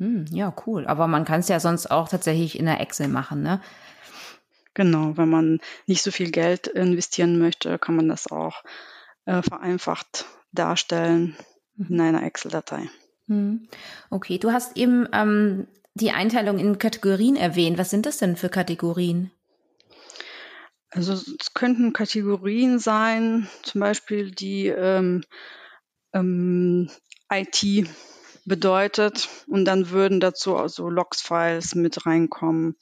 Hm, 0.01 0.25
ja, 0.31 0.53
cool. 0.67 0.87
Aber 0.87 1.07
man 1.07 1.27
kann 1.27 1.41
es 1.41 1.49
ja 1.49 1.61
sonst 1.61 1.91
auch 1.91 2.09
tatsächlich 2.09 2.59
in 2.59 2.65
der 2.65 2.81
Excel 2.81 3.07
machen, 3.07 3.43
ne? 3.43 3.61
Genau, 4.73 5.17
wenn 5.17 5.29
man 5.29 5.61
nicht 5.87 6.03
so 6.03 6.11
viel 6.11 6.31
Geld 6.31 6.69
investieren 6.69 7.39
möchte, 7.39 7.79
kann 7.79 7.97
man 7.97 8.09
das 8.09 8.31
auch 8.31 8.65
äh, 9.27 9.43
vereinfacht 9.43 10.25
darstellen 10.53 11.37
in 11.77 11.97
mhm. 11.97 12.01
einer 12.01 12.23
Excel-Datei. 12.23 12.89
Mhm. 13.27 13.69
Okay, 14.09 14.39
du 14.39 14.53
hast 14.53 14.77
eben 14.79 15.07
ähm, 15.13 15.67
die 15.95 16.13
Einteilung 16.13 16.59
in 16.59 16.79
Kategorien 16.79 17.37
erwähnt. 17.37 17.77
Was 17.77 17.91
sind 17.91 18.07
das 18.07 18.17
denn 18.17 18.37
für 18.37 18.49
Kategorien? 18.49 19.31
Also 20.91 21.13
es 21.13 21.53
könnten 21.53 21.93
Kategorien 21.93 22.79
sein, 22.79 23.49
zum 23.63 23.83
Beispiel 23.83 24.31
die 24.31 24.69
ähm, 24.69 25.25
ähm, 26.15 26.91
IT 27.31 27.87
bedeutet 28.51 29.29
und 29.47 29.65
dann 29.65 29.91
würden 29.91 30.19
dazu 30.19 30.57
also 30.57 30.91
Logs-Files 30.91 31.77
mit 31.77 32.05
reinkommen. 32.05 32.77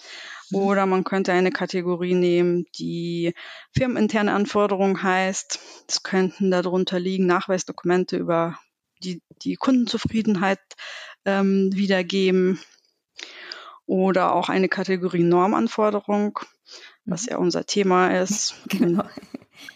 Mhm. 0.50 0.58
Oder 0.58 0.87
man 0.87 1.04
könnte 1.04 1.32
eine 1.32 1.52
Kategorie 1.52 2.14
nehmen, 2.14 2.64
die 2.78 3.34
firmeninterne 3.76 4.32
Anforderung 4.32 5.02
heißt. 5.02 5.60
Es 5.87 6.02
könnten 6.02 6.50
darunter 6.50 6.98
liegen 6.98 7.26
Nachweisdokumente 7.26 8.16
über 8.16 8.58
die, 9.04 9.22
die 9.42 9.56
Kundenzufriedenheit 9.56 10.58
ähm, 11.26 11.70
wiedergeben. 11.75 12.58
Oder 13.84 14.34
auch 14.34 14.48
eine 14.48 14.68
Kategorie 14.68 15.22
Normanforderung, 15.22 16.40
was 17.04 17.26
mhm. 17.26 17.28
ja 17.30 17.37
unser 17.37 17.66
Thema 17.66 18.18
ist. 18.18 18.54
Genau. 18.68 19.04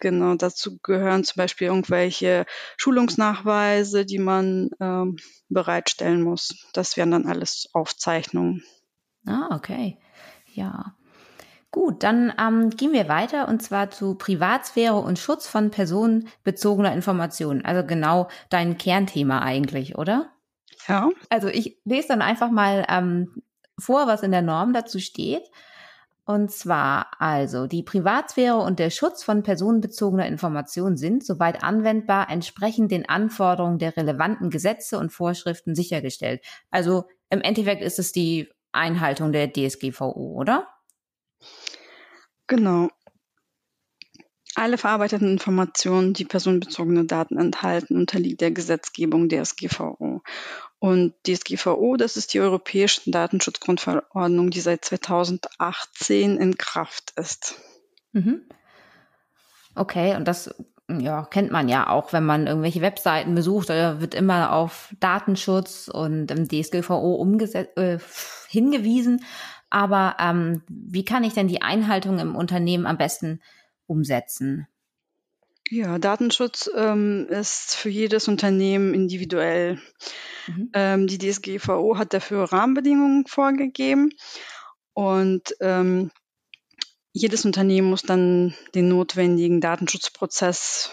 Genau, 0.01 0.35
dazu 0.35 0.79
gehören 0.83 1.25
zum 1.25 1.37
Beispiel 1.37 1.69
irgendwelche 1.69 2.47
Schulungsnachweise, 2.77 4.05
die 4.05 4.19
man 4.19 4.71
ähm, 4.81 5.17
bereitstellen 5.49 6.23
muss. 6.23 6.67
Das 6.73 6.97
wären 6.97 7.11
dann 7.11 7.27
alles 7.27 7.69
Aufzeichnungen. 7.73 8.65
Ah, 9.27 9.49
okay. 9.53 9.99
Ja. 10.47 10.97
Gut, 11.71 12.03
dann 12.03 12.33
ähm, 12.39 12.69
gehen 12.71 12.93
wir 12.93 13.09
weiter 13.09 13.49
und 13.49 13.63
zwar 13.63 13.91
zu 13.91 14.15
Privatsphäre 14.15 14.97
und 14.97 15.19
Schutz 15.19 15.47
von 15.47 15.71
personenbezogener 15.71 16.93
Informationen. 16.93 17.65
Also 17.65 17.87
genau 17.87 18.29
dein 18.51 18.77
Kernthema 18.77 19.41
eigentlich, 19.41 19.97
oder? 19.97 20.31
Ja. 20.87 21.09
Also 21.31 21.49
ich 21.49 21.79
lese 21.85 22.09
dann 22.09 22.21
einfach 22.21 22.51
mal 22.51 22.85
ähm, 22.89 23.43
vor, 23.79 24.07
was 24.07 24.23
in 24.23 24.33
der 24.33 24.43
Norm 24.43 24.75
dazu 24.75 24.99
steht. 24.99 25.45
Und 26.25 26.53
zwar 26.53 27.09
also, 27.19 27.67
die 27.67 27.83
Privatsphäre 27.83 28.57
und 28.57 28.79
der 28.79 28.91
Schutz 28.91 29.25
von 29.25 29.43
personenbezogener 29.43 30.27
Informationen 30.27 30.97
sind, 30.97 31.27
soweit 31.27 31.65
anwendbar, 31.65 32.31
entsprechend 32.31 32.93
den 32.93 33.09
Anforderungen 33.09 33.79
der 33.79 33.97
relevanten 33.97 34.49
Gesetze 34.49 34.99
und 34.99 35.11
Vorschriften 35.11 35.75
sichergestellt. 35.75 36.41
Also 36.71 37.05
im 37.29 37.41
Endeffekt 37.41 37.83
ist 37.83 37.99
es 37.99 38.13
die 38.13 38.49
Einhaltung 38.71 39.33
der 39.33 39.53
DSGVO, 39.53 40.35
oder? 40.39 40.69
Genau. 42.47 42.89
Alle 44.55 44.77
verarbeiteten 44.77 45.33
Informationen, 45.33 46.13
die 46.13 46.27
personenbezogene 46.27 47.07
Daten 47.07 47.39
enthalten, 47.39 47.97
unterliegt 47.97 48.43
der 48.43 48.51
Gesetzgebung 48.51 49.29
DSGVO. 49.29 50.23
Und 50.79 51.15
DSGVO, 51.27 51.97
das 51.97 52.17
ist 52.17 52.35
die 52.35 52.41
Europäische 52.41 53.11
Datenschutzgrundverordnung, 53.11 54.51
die 54.51 54.61
seit 54.61 54.85
2018 54.85 56.37
in 56.37 56.59
Kraft 56.59 57.13
ist. 57.17 57.55
Mhm. 58.13 58.43
Okay, 59.75 60.17
und 60.17 60.29
das 60.29 60.55
ja, 60.89 61.25
kennt 61.25 61.51
man 61.51 61.69
ja 61.69 61.89
auch, 61.89 62.13
wenn 62.13 62.25
man 62.25 62.47
irgendwelche 62.47 62.83
Webseiten 62.83 63.35
besucht, 63.35 63.71
da 63.71 64.01
wird 64.01 64.15
immer 64.15 64.53
auf 64.53 64.95
Datenschutz 65.01 65.89
und 65.89 66.31
im 66.31 66.49
DSGVO 66.49 67.25
äh, 67.77 67.99
hingewiesen. 68.49 69.25
Aber 69.71 70.17
ähm, 70.19 70.63
wie 70.69 71.05
kann 71.05 71.25
ich 71.25 71.33
denn 71.33 71.49
die 71.49 71.63
Einhaltung 71.63 72.19
im 72.19 72.37
Unternehmen 72.37 72.87
am 72.87 72.99
besten 72.99 73.41
umsetzen? 73.87 74.67
Ja, 75.71 75.99
Datenschutz 75.99 76.71
ähm, 76.77 77.27
ist 77.31 77.77
für 77.77 77.89
jedes 77.89 78.29
Unternehmen 78.29 78.93
individuell. 78.95 79.81
Mhm. 80.47 80.71
Ähm, 80.75 81.07
die 81.07 81.19
DSGVO 81.19 81.97
hat 81.97 82.13
dafür 82.13 82.45
Rahmenbedingungen 82.45 83.27
vorgegeben 83.27 84.11
und 84.93 85.55
ähm, 85.61 86.11
jedes 87.13 87.45
Unternehmen 87.45 87.91
muss 87.91 88.03
dann 88.03 88.55
den 88.75 88.89
notwendigen 88.89 89.61
Datenschutzprozess 89.61 90.93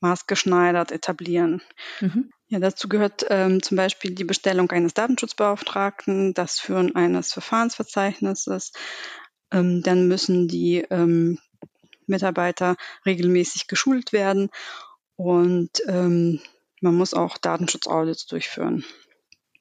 maßgeschneidert 0.00 0.92
etablieren. 0.92 1.62
Mhm. 2.00 2.30
Ja, 2.48 2.58
dazu 2.58 2.88
gehört 2.88 3.26
ähm, 3.30 3.62
zum 3.62 3.76
Beispiel 3.76 4.14
die 4.14 4.24
Bestellung 4.24 4.70
eines 4.70 4.94
Datenschutzbeauftragten, 4.94 6.34
das 6.34 6.60
Führen 6.60 6.94
eines 6.94 7.32
Verfahrensverzeichnisses. 7.32 8.72
Ähm, 9.50 9.82
dann 9.82 10.08
müssen 10.08 10.46
die 10.46 10.84
ähm, 10.90 11.38
Mitarbeiter 12.08 12.76
regelmäßig 13.06 13.66
geschult 13.66 14.12
werden 14.12 14.50
und 15.16 15.82
ähm, 15.86 16.40
man 16.80 16.94
muss 16.94 17.14
auch 17.14 17.38
Datenschutzaudits 17.38 18.26
durchführen. 18.26 18.84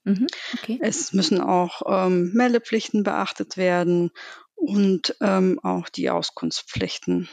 Mhm, 0.03 0.27
okay. 0.53 0.79
Es 0.81 1.13
müssen 1.13 1.39
auch 1.39 1.81
ähm, 1.85 2.31
Meldepflichten 2.33 3.03
beachtet 3.03 3.55
werden 3.55 4.11
und 4.55 5.15
ähm, 5.21 5.59
auch 5.63 5.89
die 5.89 6.09
Auskunftspflichten. 6.09 7.29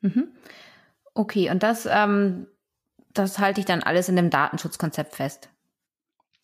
Mhm. 0.00 0.28
Okay, 1.14 1.50
und 1.50 1.62
das, 1.62 1.86
ähm, 1.86 2.46
das 3.12 3.38
halte 3.38 3.60
ich 3.60 3.66
dann 3.66 3.82
alles 3.82 4.08
in 4.08 4.16
dem 4.16 4.30
Datenschutzkonzept 4.30 5.14
fest. 5.14 5.48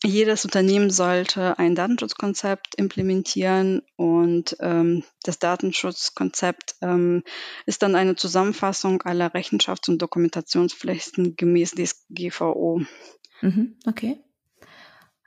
Jedes 0.03 0.45
Unternehmen 0.45 0.91
sollte 0.91 1.57
ein 1.57 1.73
Datenschutzkonzept 1.73 2.75
implementieren 2.75 3.81
und 3.95 4.55
ähm, 4.59 5.03
das 5.23 5.39
Datenschutzkonzept 5.39 6.75
ähm, 6.81 7.23
ist 7.65 7.81
dann 7.81 7.95
eine 7.95 8.15
Zusammenfassung 8.15 9.01
aller 9.01 9.33
Rechenschafts- 9.33 9.89
und 9.89 9.99
Dokumentationspflichten 9.99 11.35
gemäß 11.35 11.71
DSGVO. 11.71 12.81
Mhm, 13.41 13.77
okay. 13.87 14.19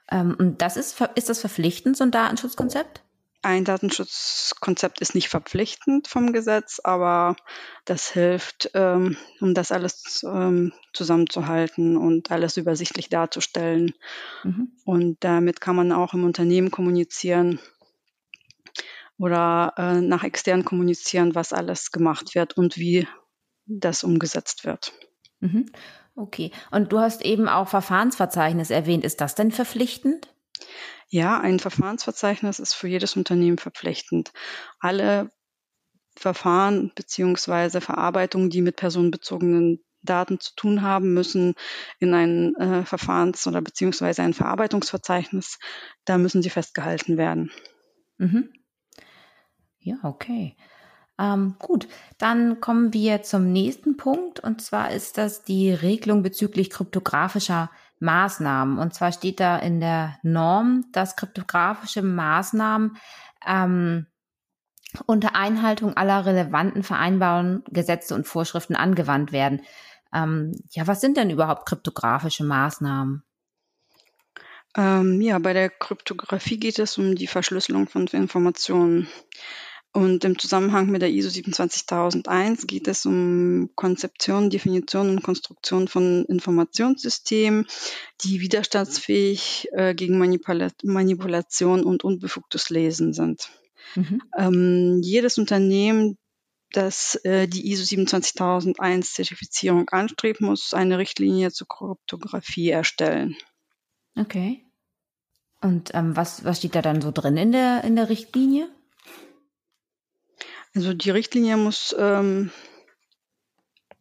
Ähm, 0.08 0.54
das 0.58 0.76
ist, 0.76 1.00
ist 1.16 1.28
das 1.28 1.40
verpflichtend, 1.40 1.96
so 1.96 2.04
ein 2.04 2.12
Datenschutzkonzept? 2.12 3.02
Ein 3.42 3.64
Datenschutzkonzept 3.64 5.00
ist 5.00 5.14
nicht 5.14 5.30
verpflichtend 5.30 6.08
vom 6.08 6.32
Gesetz, 6.32 6.78
aber 6.84 7.36
das 7.86 8.10
hilft, 8.10 8.70
ähm, 8.74 9.16
um 9.40 9.54
das 9.54 9.72
alles 9.72 10.22
ähm, 10.28 10.74
zusammenzuhalten 10.92 11.96
und 11.96 12.30
alles 12.30 12.58
übersichtlich 12.58 13.08
darzustellen. 13.08 13.94
Mhm. 14.44 14.72
Und 14.84 15.24
damit 15.24 15.62
kann 15.62 15.74
man 15.74 15.90
auch 15.90 16.12
im 16.12 16.24
Unternehmen 16.24 16.70
kommunizieren 16.70 17.60
oder 19.16 19.72
äh, 19.78 20.00
nach 20.02 20.22
extern 20.22 20.64
kommunizieren, 20.64 21.34
was 21.34 21.54
alles 21.54 21.92
gemacht 21.92 22.34
wird 22.34 22.58
und 22.58 22.76
wie 22.76 23.08
das 23.64 24.04
umgesetzt 24.04 24.66
wird. 24.66 24.92
Mhm. 25.40 25.66
Okay. 26.14 26.50
Und 26.70 26.92
du 26.92 26.98
hast 26.98 27.22
eben 27.22 27.48
auch 27.48 27.68
Verfahrensverzeichnis 27.68 28.70
erwähnt. 28.70 29.04
Ist 29.04 29.22
das 29.22 29.34
denn 29.34 29.50
verpflichtend? 29.50 30.28
Ja, 31.12 31.40
ein 31.40 31.58
Verfahrensverzeichnis 31.58 32.60
ist 32.60 32.74
für 32.74 32.86
jedes 32.86 33.16
Unternehmen 33.16 33.58
verpflichtend. 33.58 34.32
Alle 34.78 35.32
Verfahren 36.16 36.92
beziehungsweise 36.94 37.80
Verarbeitungen, 37.80 38.48
die 38.48 38.62
mit 38.62 38.76
personenbezogenen 38.76 39.84
Daten 40.02 40.38
zu 40.38 40.54
tun 40.54 40.82
haben, 40.82 41.12
müssen 41.12 41.54
in 41.98 42.14
ein 42.14 42.54
äh, 42.56 42.84
Verfahrens- 42.84 43.46
oder 43.48 43.60
beziehungsweise 43.60 44.22
ein 44.22 44.34
Verarbeitungsverzeichnis, 44.34 45.58
da 46.04 46.16
müssen 46.16 46.42
sie 46.42 46.50
festgehalten 46.50 47.16
werden. 47.16 47.50
Mhm. 48.18 48.52
Ja, 49.80 49.96
okay. 50.04 50.56
Ähm, 51.18 51.56
gut, 51.58 51.88
dann 52.18 52.60
kommen 52.60 52.92
wir 52.94 53.22
zum 53.22 53.52
nächsten 53.52 53.96
Punkt 53.96 54.40
und 54.40 54.62
zwar 54.62 54.92
ist 54.92 55.18
das 55.18 55.42
die 55.42 55.72
Regelung 55.72 56.22
bezüglich 56.22 56.70
kryptografischer 56.70 57.70
Maßnahmen. 58.00 58.78
Und 58.78 58.94
zwar 58.94 59.12
steht 59.12 59.40
da 59.40 59.56
in 59.58 59.80
der 59.80 60.18
Norm, 60.22 60.86
dass 60.92 61.16
kryptografische 61.16 62.02
Maßnahmen 62.02 62.96
ähm, 63.46 64.06
unter 65.06 65.36
Einhaltung 65.36 65.96
aller 65.96 66.26
relevanten 66.26 66.82
Vereinbarungen, 66.82 67.62
Gesetze 67.68 68.14
und 68.14 68.26
Vorschriften 68.26 68.74
angewandt 68.74 69.32
werden. 69.32 69.62
Ähm, 70.12 70.52
ja, 70.72 70.86
was 70.86 71.00
sind 71.00 71.16
denn 71.16 71.30
überhaupt 71.30 71.66
kryptografische 71.66 72.44
Maßnahmen? 72.44 73.22
Ähm, 74.76 75.20
ja, 75.20 75.38
bei 75.38 75.52
der 75.52 75.68
Kryptographie 75.68 76.58
geht 76.58 76.78
es 76.78 76.96
um 76.98 77.14
die 77.14 77.26
Verschlüsselung 77.26 77.88
von 77.88 78.06
Informationen. 78.06 79.08
Und 79.92 80.24
im 80.24 80.38
Zusammenhang 80.38 80.88
mit 80.88 81.02
der 81.02 81.10
ISO 81.10 81.30
27001 81.30 82.68
geht 82.68 82.86
es 82.86 83.06
um 83.06 83.70
Konzeption, 83.74 84.48
Definition 84.48 85.10
und 85.10 85.22
Konstruktion 85.22 85.88
von 85.88 86.24
Informationssystemen, 86.26 87.66
die 88.22 88.40
widerstandsfähig 88.40 89.68
äh, 89.72 89.94
gegen 89.94 90.16
Manipula 90.18 90.70
Manipulation 90.84 91.82
und 91.82 92.04
unbefugtes 92.04 92.70
Lesen 92.70 93.12
sind. 93.12 93.50
Mhm. 93.96 94.22
Ähm, 94.38 95.00
jedes 95.02 95.38
Unternehmen, 95.38 96.16
das 96.70 97.16
äh, 97.24 97.48
die 97.48 97.72
ISO 97.72 97.84
27001 97.84 99.14
Zertifizierung 99.14 99.88
anstrebt, 99.88 100.40
muss 100.40 100.72
eine 100.72 100.98
Richtlinie 100.98 101.50
zur 101.50 101.66
Kryptographie 101.66 102.70
erstellen. 102.70 103.36
Okay. 104.16 104.64
Und 105.60 105.90
ähm, 105.94 106.14
was, 106.14 106.44
was 106.44 106.58
steht 106.58 106.76
da 106.76 106.82
dann 106.82 107.02
so 107.02 107.10
drin 107.10 107.36
in 107.36 107.50
der, 107.50 107.82
in 107.82 107.96
der 107.96 108.08
Richtlinie? 108.08 108.68
Also 110.74 110.94
die 110.94 111.10
Richtlinie 111.10 111.56
muss 111.56 111.94
ähm, 111.98 112.50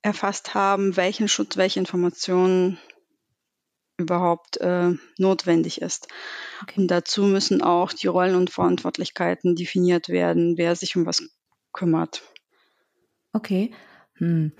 erfasst 0.01 0.53
haben, 0.53 0.95
welchen 0.97 1.27
Schutz, 1.27 1.57
welche 1.57 1.79
Informationen 1.79 2.77
überhaupt 3.97 4.57
äh, 4.57 4.93
notwendig 5.17 5.81
ist. 5.81 6.07
Okay. 6.63 6.81
Und 6.81 6.87
dazu 6.87 7.23
müssen 7.23 7.61
auch 7.61 7.91
die 7.91 8.07
Rollen 8.07 8.35
und 8.35 8.49
Verantwortlichkeiten 8.49 9.55
definiert 9.55 10.09
werden, 10.09 10.57
wer 10.57 10.75
sich 10.75 10.95
um 10.95 11.05
was 11.05 11.23
kümmert. 11.73 12.23
Okay. 13.33 13.73
Hm. 14.15 14.53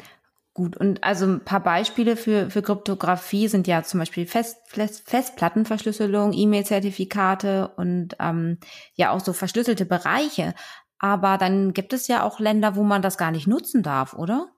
Gut, 0.53 0.75
und 0.75 1.03
also 1.03 1.25
ein 1.25 1.45
paar 1.45 1.63
Beispiele 1.63 2.17
für, 2.17 2.49
für 2.49 2.61
Kryptographie 2.61 3.47
sind 3.47 3.65
ja 3.67 3.83
zum 3.83 3.99
Beispiel 3.99 4.25
Fest, 4.25 4.57
Fest, 4.67 5.09
Festplattenverschlüsselung, 5.09 6.33
E-Mail-Zertifikate 6.33 7.69
und 7.77 8.17
ähm, 8.19 8.57
ja 8.95 9.11
auch 9.11 9.21
so 9.21 9.31
verschlüsselte 9.31 9.85
Bereiche. 9.85 10.53
Aber 10.99 11.37
dann 11.37 11.73
gibt 11.73 11.93
es 11.93 12.07
ja 12.07 12.23
auch 12.23 12.39
Länder, 12.39 12.75
wo 12.75 12.83
man 12.83 13.01
das 13.01 13.17
gar 13.17 13.31
nicht 13.31 13.47
nutzen 13.47 13.83
darf, 13.83 14.13
oder? 14.13 14.49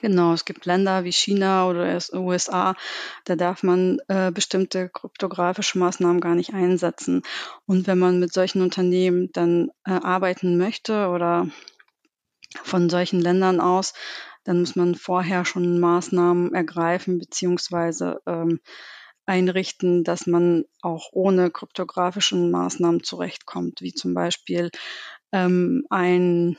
Genau, 0.00 0.32
es 0.32 0.44
gibt 0.44 0.66
Länder 0.66 1.04
wie 1.04 1.12
China 1.12 1.68
oder 1.68 1.98
USA, 2.12 2.74
da 3.24 3.36
darf 3.36 3.62
man 3.62 3.98
äh, 4.08 4.30
bestimmte 4.30 4.90
kryptografische 4.90 5.78
Maßnahmen 5.78 6.20
gar 6.20 6.34
nicht 6.34 6.52
einsetzen. 6.52 7.22
Und 7.66 7.86
wenn 7.86 7.98
man 7.98 8.18
mit 8.18 8.32
solchen 8.32 8.62
Unternehmen 8.62 9.30
dann 9.32 9.70
äh, 9.86 9.92
arbeiten 9.92 10.58
möchte 10.58 11.08
oder 11.08 11.48
von 12.62 12.90
solchen 12.90 13.20
Ländern 13.20 13.60
aus, 13.60 13.94
dann 14.44 14.60
muss 14.60 14.76
man 14.76 14.94
vorher 14.94 15.44
schon 15.44 15.80
Maßnahmen 15.80 16.54
ergreifen 16.54 17.18
beziehungsweise 17.18 18.20
ähm, 18.26 18.60
einrichten, 19.26 20.04
dass 20.04 20.26
man 20.26 20.64
auch 20.82 21.08
ohne 21.12 21.50
kryptografische 21.50 22.36
Maßnahmen 22.36 23.02
zurechtkommt, 23.02 23.80
wie 23.80 23.92
zum 23.92 24.14
Beispiel 24.14 24.70
ähm, 25.32 25.86
ein 25.90 26.56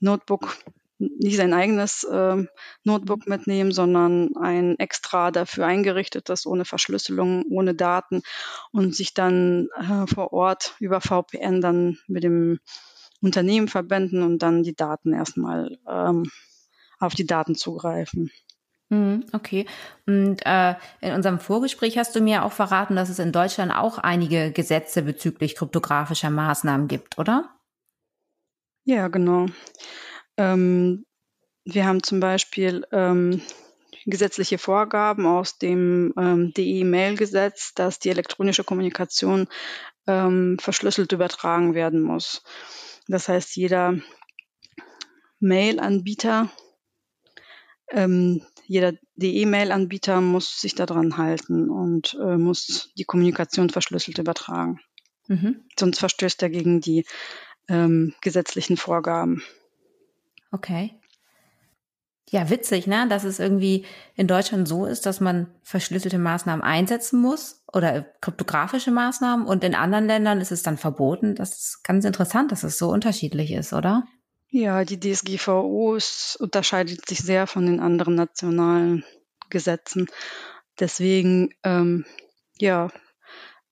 Notebook, 0.00 0.56
nicht 0.98 1.36
sein 1.36 1.52
eigenes 1.52 2.04
äh, 2.04 2.44
Notebook 2.84 3.26
mitnehmen, 3.26 3.72
sondern 3.72 4.36
ein 4.36 4.78
extra 4.78 5.30
dafür 5.30 5.66
eingerichtetes, 5.66 6.46
ohne 6.46 6.64
Verschlüsselung, 6.64 7.44
ohne 7.50 7.74
Daten 7.74 8.22
und 8.72 8.94
sich 8.94 9.14
dann 9.14 9.68
äh, 9.76 10.06
vor 10.06 10.32
Ort 10.32 10.74
über 10.80 11.00
VPN 11.00 11.60
dann 11.60 11.98
mit 12.08 12.24
dem 12.24 12.58
Unternehmen 13.20 13.68
verbinden 13.68 14.22
und 14.22 14.40
dann 14.40 14.62
die 14.62 14.74
Daten 14.74 15.12
erstmal 15.12 15.78
ähm, 15.88 16.30
auf 16.98 17.14
die 17.14 17.26
Daten 17.26 17.54
zugreifen. 17.54 18.30
Mhm, 18.90 19.26
okay. 19.32 19.66
Und 20.06 20.38
äh, 20.46 20.74
in 21.00 21.12
unserem 21.12 21.40
Vorgespräch 21.40 21.98
hast 21.98 22.16
du 22.16 22.20
mir 22.20 22.44
auch 22.44 22.52
verraten, 22.52 22.96
dass 22.96 23.10
es 23.10 23.18
in 23.18 23.32
Deutschland 23.32 23.72
auch 23.72 23.98
einige 23.98 24.50
Gesetze 24.50 25.02
bezüglich 25.02 25.56
kryptografischer 25.56 26.30
Maßnahmen 26.30 26.88
gibt, 26.88 27.18
oder? 27.18 27.50
Ja, 28.88 29.08
genau. 29.08 29.48
Ähm, 30.38 31.04
wir 31.66 31.84
haben 31.84 32.02
zum 32.02 32.20
Beispiel 32.20 32.86
ähm, 32.90 33.42
gesetzliche 34.06 34.56
Vorgaben 34.56 35.26
aus 35.26 35.58
dem 35.58 36.14
ähm, 36.16 36.54
DE-Mail-Gesetz, 36.54 37.74
dass 37.74 37.98
die 37.98 38.08
elektronische 38.08 38.64
Kommunikation 38.64 39.46
ähm, 40.06 40.56
verschlüsselt 40.58 41.12
übertragen 41.12 41.74
werden 41.74 42.00
muss. 42.00 42.42
Das 43.08 43.28
heißt, 43.28 43.56
jeder 43.56 43.98
Mail-Anbieter, 45.38 46.50
ähm, 47.90 48.42
jeder 48.64 48.94
DE-Mail-Anbieter 49.16 50.22
muss 50.22 50.62
sich 50.62 50.74
daran 50.74 51.18
halten 51.18 51.68
und 51.68 52.16
äh, 52.22 52.38
muss 52.38 52.90
die 52.96 53.04
Kommunikation 53.04 53.68
verschlüsselt 53.68 54.16
übertragen. 54.16 54.80
Mhm. 55.26 55.66
Sonst 55.78 55.98
verstößt 55.98 56.42
er 56.42 56.48
gegen 56.48 56.80
die 56.80 57.04
ähm, 57.68 58.14
gesetzlichen 58.20 58.76
Vorgaben. 58.76 59.42
Okay. 60.50 60.94
Ja, 62.30 62.50
witzig, 62.50 62.86
ne? 62.86 63.06
Dass 63.08 63.24
es 63.24 63.38
irgendwie 63.38 63.86
in 64.14 64.26
Deutschland 64.26 64.68
so 64.68 64.84
ist, 64.84 65.06
dass 65.06 65.20
man 65.20 65.48
verschlüsselte 65.62 66.18
Maßnahmen 66.18 66.62
einsetzen 66.62 67.20
muss 67.20 67.62
oder 67.72 68.02
kryptografische 68.20 68.90
Maßnahmen 68.90 69.46
und 69.46 69.64
in 69.64 69.74
anderen 69.74 70.06
Ländern 70.06 70.40
ist 70.40 70.52
es 70.52 70.62
dann 70.62 70.76
verboten. 70.76 71.34
Das 71.34 71.58
ist 71.58 71.84
ganz 71.84 72.04
interessant, 72.04 72.52
dass 72.52 72.64
es 72.64 72.76
so 72.76 72.90
unterschiedlich 72.90 73.52
ist, 73.52 73.72
oder? 73.72 74.04
Ja, 74.50 74.84
die 74.84 75.00
DSGVO 75.00 75.94
ist, 75.94 76.36
unterscheidet 76.40 77.06
sich 77.06 77.18
sehr 77.18 77.46
von 77.46 77.66
den 77.66 77.80
anderen 77.80 78.14
nationalen 78.14 79.04
Gesetzen. 79.50 80.08
Deswegen, 80.78 81.54
ähm, 81.64 82.04
ja, 82.58 82.88